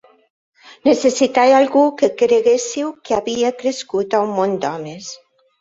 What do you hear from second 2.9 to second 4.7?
que havia crescut a un món